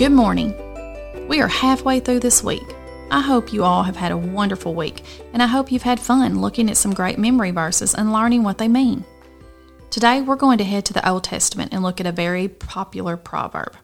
Good 0.00 0.12
morning. 0.12 0.54
We 1.28 1.42
are 1.42 1.46
halfway 1.46 2.00
through 2.00 2.20
this 2.20 2.42
week. 2.42 2.64
I 3.10 3.20
hope 3.20 3.52
you 3.52 3.64
all 3.64 3.82
have 3.82 3.96
had 3.96 4.12
a 4.12 4.16
wonderful 4.16 4.74
week, 4.74 5.02
and 5.34 5.42
I 5.42 5.46
hope 5.46 5.70
you've 5.70 5.82
had 5.82 6.00
fun 6.00 6.40
looking 6.40 6.70
at 6.70 6.78
some 6.78 6.94
great 6.94 7.18
memory 7.18 7.50
verses 7.50 7.94
and 7.94 8.10
learning 8.10 8.42
what 8.42 8.56
they 8.56 8.66
mean. 8.66 9.04
Today, 9.90 10.22
we're 10.22 10.36
going 10.36 10.56
to 10.56 10.64
head 10.64 10.86
to 10.86 10.94
the 10.94 11.06
Old 11.06 11.24
Testament 11.24 11.74
and 11.74 11.82
look 11.82 12.00
at 12.00 12.06
a 12.06 12.12
very 12.12 12.48
popular 12.48 13.18
proverb. 13.18 13.76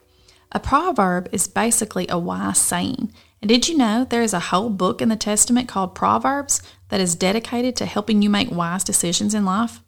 A 0.52 0.58
proverb 0.58 1.28
is 1.32 1.46
basically 1.46 2.06
a 2.08 2.18
wise 2.18 2.56
saying. 2.56 3.12
And 3.42 3.50
did 3.50 3.68
you 3.68 3.76
know 3.76 4.06
there 4.06 4.22
is 4.22 4.32
a 4.32 4.40
whole 4.40 4.70
book 4.70 5.02
in 5.02 5.10
the 5.10 5.16
Testament 5.16 5.68
called 5.68 5.94
Proverbs 5.94 6.62
that 6.88 6.98
is 6.98 7.14
dedicated 7.14 7.76
to 7.76 7.84
helping 7.84 8.22
you 8.22 8.30
make 8.30 8.50
wise 8.50 8.84
decisions 8.84 9.34
in 9.34 9.44
life? 9.44 9.80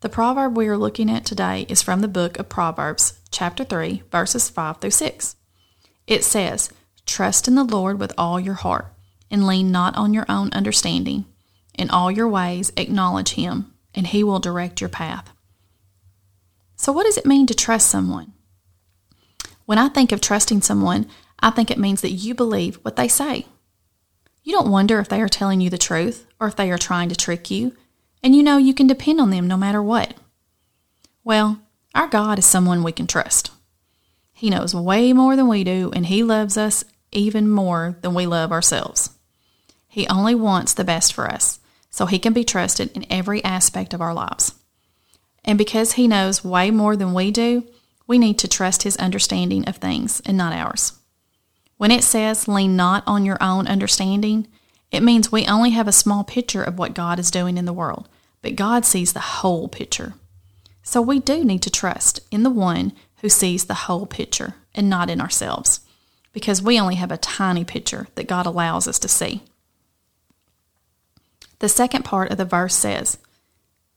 The 0.00 0.10
proverb 0.10 0.58
we 0.58 0.68
are 0.68 0.76
looking 0.76 1.10
at 1.10 1.24
today 1.24 1.64
is 1.70 1.80
from 1.80 2.02
the 2.02 2.06
book 2.06 2.38
of 2.38 2.50
Proverbs, 2.50 3.18
chapter 3.30 3.64
3, 3.64 4.02
verses 4.12 4.50
5 4.50 4.76
through 4.76 4.90
6. 4.90 5.36
It 6.08 6.24
says, 6.24 6.70
Trust 7.04 7.46
in 7.48 7.54
the 7.54 7.64
Lord 7.64 8.00
with 8.00 8.14
all 8.16 8.40
your 8.40 8.54
heart, 8.54 8.86
and 9.30 9.46
lean 9.46 9.70
not 9.70 9.94
on 9.94 10.14
your 10.14 10.24
own 10.26 10.50
understanding. 10.52 11.26
In 11.74 11.90
all 11.90 12.10
your 12.10 12.26
ways 12.26 12.72
acknowledge 12.78 13.34
him, 13.34 13.74
and 13.94 14.06
he 14.06 14.24
will 14.24 14.38
direct 14.38 14.80
your 14.80 14.88
path. 14.88 15.30
So, 16.76 16.92
what 16.92 17.04
does 17.04 17.18
it 17.18 17.26
mean 17.26 17.46
to 17.46 17.54
trust 17.54 17.88
someone? 17.88 18.32
When 19.66 19.76
I 19.76 19.90
think 19.90 20.10
of 20.10 20.22
trusting 20.22 20.62
someone, 20.62 21.06
I 21.40 21.50
think 21.50 21.70
it 21.70 21.78
means 21.78 22.00
that 22.00 22.12
you 22.12 22.34
believe 22.34 22.76
what 22.76 22.96
they 22.96 23.06
say. 23.06 23.46
You 24.42 24.52
don't 24.52 24.70
wonder 24.70 24.98
if 25.00 25.10
they 25.10 25.20
are 25.20 25.28
telling 25.28 25.60
you 25.60 25.68
the 25.68 25.76
truth 25.76 26.26
or 26.40 26.48
if 26.48 26.56
they 26.56 26.70
are 26.70 26.78
trying 26.78 27.10
to 27.10 27.16
trick 27.16 27.50
you, 27.50 27.76
and 28.22 28.34
you 28.34 28.42
know 28.42 28.56
you 28.56 28.72
can 28.72 28.86
depend 28.86 29.20
on 29.20 29.28
them 29.28 29.46
no 29.46 29.58
matter 29.58 29.82
what. 29.82 30.14
Well, 31.22 31.60
our 31.94 32.08
God 32.08 32.38
is 32.38 32.46
someone 32.46 32.82
we 32.82 32.92
can 32.92 33.06
trust. 33.06 33.50
He 34.38 34.50
knows 34.50 34.72
way 34.72 35.12
more 35.12 35.34
than 35.34 35.48
we 35.48 35.64
do, 35.64 35.90
and 35.96 36.06
He 36.06 36.22
loves 36.22 36.56
us 36.56 36.84
even 37.10 37.50
more 37.50 37.98
than 38.02 38.14
we 38.14 38.24
love 38.24 38.52
ourselves. 38.52 39.10
He 39.88 40.06
only 40.06 40.36
wants 40.36 40.72
the 40.72 40.84
best 40.84 41.12
for 41.12 41.28
us, 41.28 41.58
so 41.90 42.06
He 42.06 42.20
can 42.20 42.32
be 42.32 42.44
trusted 42.44 42.92
in 42.92 43.04
every 43.10 43.42
aspect 43.42 43.92
of 43.92 44.00
our 44.00 44.14
lives. 44.14 44.54
And 45.44 45.58
because 45.58 45.94
He 45.94 46.06
knows 46.06 46.44
way 46.44 46.70
more 46.70 46.94
than 46.94 47.14
we 47.14 47.32
do, 47.32 47.66
we 48.06 48.16
need 48.16 48.38
to 48.38 48.46
trust 48.46 48.84
His 48.84 48.96
understanding 48.98 49.68
of 49.68 49.78
things 49.78 50.22
and 50.24 50.36
not 50.36 50.52
ours. 50.52 50.92
When 51.76 51.90
it 51.90 52.04
says, 52.04 52.46
lean 52.46 52.76
not 52.76 53.02
on 53.08 53.24
your 53.24 53.38
own 53.40 53.66
understanding, 53.66 54.46
it 54.92 55.02
means 55.02 55.32
we 55.32 55.46
only 55.46 55.70
have 55.70 55.88
a 55.88 55.92
small 55.92 56.22
picture 56.22 56.62
of 56.62 56.78
what 56.78 56.94
God 56.94 57.18
is 57.18 57.32
doing 57.32 57.58
in 57.58 57.64
the 57.64 57.72
world, 57.72 58.08
but 58.40 58.54
God 58.54 58.84
sees 58.84 59.14
the 59.14 59.18
whole 59.18 59.66
picture. 59.66 60.14
So 60.84 61.02
we 61.02 61.18
do 61.18 61.44
need 61.44 61.62
to 61.62 61.70
trust 61.70 62.20
in 62.30 62.44
the 62.44 62.50
one 62.50 62.92
who 63.20 63.28
sees 63.28 63.64
the 63.64 63.74
whole 63.74 64.06
picture 64.06 64.54
and 64.74 64.88
not 64.88 65.10
in 65.10 65.20
ourselves, 65.20 65.80
because 66.32 66.62
we 66.62 66.78
only 66.78 66.96
have 66.96 67.10
a 67.10 67.16
tiny 67.16 67.64
picture 67.64 68.08
that 68.14 68.28
God 68.28 68.46
allows 68.46 68.86
us 68.86 68.98
to 69.00 69.08
see. 69.08 69.42
The 71.58 71.68
second 71.68 72.04
part 72.04 72.30
of 72.30 72.38
the 72.38 72.44
verse 72.44 72.74
says, 72.74 73.18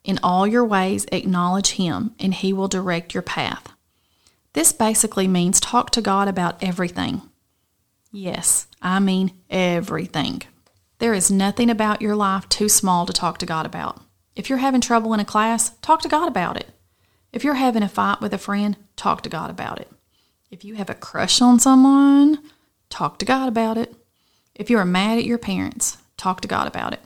In 0.04 0.20
all 0.24 0.48
your 0.48 0.66
ways 0.66 1.06
acknowledge 1.12 1.72
Him, 1.72 2.16
and 2.20 2.34
He 2.34 2.54
will 2.54 2.68
direct 2.68 3.14
your 3.14 3.22
path. 3.22 3.72
This 4.54 4.74
basically 4.74 5.28
means 5.28 5.60
talk 5.60 5.92
to 5.92 6.02
God 6.02 6.28
about 6.28 6.62
everything. 6.62 7.22
Yes, 8.12 8.68
I 8.82 9.00
mean 9.00 9.32
everything. 9.50 10.42
There 10.98 11.14
is 11.14 11.32
nothing 11.32 11.70
about 11.70 12.02
your 12.02 12.16
life 12.16 12.50
too 12.50 12.68
small 12.68 13.06
to 13.06 13.14
talk 13.14 13.38
to 13.40 13.46
God 13.46 13.66
about. 13.66 14.02
If 14.36 14.50
you're 14.50 14.60
having 14.60 14.82
trouble 14.82 15.14
in 15.14 15.20
a 15.20 15.26
class, 15.26 15.70
talk 15.82 16.02
to 16.02 16.10
God 16.10 16.28
about 16.28 16.58
it. 16.58 16.70
If 17.34 17.44
you're 17.44 17.54
having 17.54 17.84
a 17.84 17.90
fight 17.90 18.20
with 18.22 18.34
a 18.34 18.38
friend, 18.38 18.76
talk 18.96 19.22
to 19.24 19.30
God 19.30 19.50
about 19.50 19.80
it. 19.80 19.90
If 20.50 20.66
you 20.66 20.76
have 20.76 20.90
a 20.90 20.96
crush 20.96 21.42
on 21.42 21.60
someone, 21.60 22.40
talk 22.90 23.20
to 23.20 23.26
God 23.26 23.48
about 23.48 23.78
it. 23.78 23.96
If 24.54 24.70
you 24.70 24.78
are 24.78 24.86
mad 24.86 25.18
at 25.18 25.24
your 25.24 25.38
parents, 25.38 25.98
talk 26.18 26.42
to 26.42 26.48
God 26.48 26.68
about 26.68 26.92
it. 26.92 27.00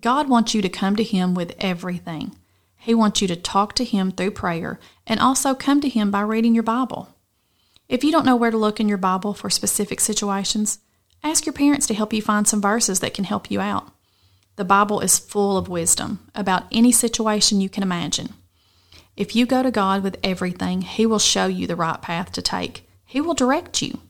God 0.00 0.28
wants 0.28 0.54
you 0.54 0.62
to 0.62 0.70
come 0.70 0.96
to 0.96 1.02
Him 1.02 1.34
with 1.34 1.54
everything. 1.58 2.34
He 2.76 2.94
wants 2.94 3.20
you 3.20 3.28
to 3.28 3.36
talk 3.36 3.74
to 3.74 3.84
Him 3.84 4.10
through 4.10 4.30
prayer 4.30 4.80
and 5.06 5.20
also 5.20 5.54
come 5.54 5.82
to 5.82 5.88
Him 5.88 6.10
by 6.10 6.22
reading 6.22 6.54
your 6.54 6.62
Bible. 6.62 7.14
If 7.90 8.02
you 8.02 8.10
don't 8.10 8.24
know 8.24 8.36
where 8.36 8.50
to 8.50 8.56
look 8.56 8.80
in 8.80 8.88
your 8.88 8.96
Bible 8.96 9.34
for 9.34 9.50
specific 9.50 10.00
situations, 10.00 10.78
ask 11.22 11.44
your 11.44 11.52
parents 11.52 11.86
to 11.88 11.94
help 11.94 12.14
you 12.14 12.22
find 12.22 12.48
some 12.48 12.62
verses 12.62 13.00
that 13.00 13.12
can 13.12 13.24
help 13.24 13.50
you 13.50 13.60
out. 13.60 13.92
The 14.56 14.64
Bible 14.64 15.00
is 15.00 15.18
full 15.18 15.58
of 15.58 15.68
wisdom 15.68 16.30
about 16.34 16.64
any 16.72 16.90
situation 16.90 17.60
you 17.60 17.68
can 17.68 17.82
imagine. 17.82 18.32
If 19.16 19.36
you 19.36 19.46
go 19.46 19.62
to 19.62 19.70
God 19.70 20.02
with 20.02 20.18
everything, 20.22 20.82
He 20.82 21.06
will 21.06 21.18
show 21.18 21.46
you 21.46 21.66
the 21.66 21.76
right 21.76 22.00
path 22.00 22.32
to 22.32 22.42
take. 22.42 22.88
He 23.04 23.20
will 23.20 23.34
direct 23.34 23.82
you. 23.82 24.00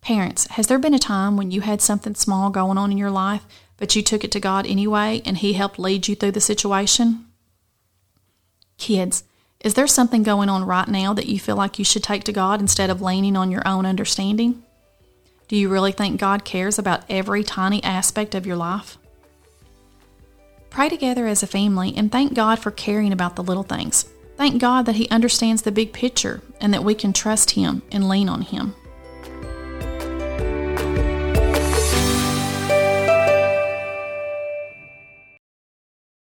Parents, 0.00 0.46
has 0.48 0.66
there 0.66 0.78
been 0.78 0.94
a 0.94 0.98
time 0.98 1.36
when 1.36 1.50
you 1.50 1.62
had 1.62 1.80
something 1.80 2.14
small 2.14 2.50
going 2.50 2.78
on 2.78 2.90
in 2.90 2.98
your 2.98 3.10
life, 3.10 3.46
but 3.76 3.96
you 3.96 4.02
took 4.02 4.24
it 4.24 4.32
to 4.32 4.40
God 4.40 4.66
anyway 4.66 5.22
and 5.24 5.38
He 5.38 5.54
helped 5.54 5.78
lead 5.78 6.08
you 6.08 6.14
through 6.14 6.32
the 6.32 6.40
situation? 6.40 7.26
Kids, 8.78 9.24
is 9.60 9.74
there 9.74 9.86
something 9.86 10.22
going 10.22 10.48
on 10.48 10.64
right 10.64 10.88
now 10.88 11.14
that 11.14 11.26
you 11.26 11.38
feel 11.38 11.56
like 11.56 11.78
you 11.78 11.84
should 11.84 12.02
take 12.02 12.24
to 12.24 12.32
God 12.32 12.60
instead 12.60 12.90
of 12.90 13.00
leaning 13.00 13.36
on 13.36 13.50
your 13.50 13.66
own 13.66 13.86
understanding? 13.86 14.62
Do 15.48 15.56
you 15.56 15.68
really 15.68 15.92
think 15.92 16.20
God 16.20 16.44
cares 16.44 16.78
about 16.78 17.04
every 17.08 17.44
tiny 17.44 17.82
aspect 17.82 18.34
of 18.34 18.46
your 18.46 18.56
life? 18.56 18.98
Pray 20.74 20.88
together 20.88 21.28
as 21.28 21.40
a 21.40 21.46
family 21.46 21.94
and 21.96 22.10
thank 22.10 22.34
God 22.34 22.58
for 22.58 22.72
caring 22.72 23.12
about 23.12 23.36
the 23.36 23.44
little 23.44 23.62
things. 23.62 24.06
Thank 24.36 24.60
God 24.60 24.86
that 24.86 24.96
He 24.96 25.08
understands 25.08 25.62
the 25.62 25.70
big 25.70 25.92
picture 25.92 26.42
and 26.60 26.74
that 26.74 26.82
we 26.82 26.96
can 26.96 27.12
trust 27.12 27.52
Him 27.52 27.82
and 27.92 28.08
lean 28.08 28.28
on 28.28 28.42
Him. 28.42 28.74